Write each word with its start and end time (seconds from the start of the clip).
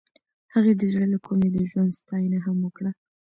هغې 0.53 0.73
د 0.79 0.81
زړه 0.93 1.07
له 1.13 1.19
کومې 1.25 1.47
د 1.51 1.57
ژوند 1.71 1.91
ستاینه 1.99 2.39
هم 2.45 2.57
وکړه. 2.65 2.91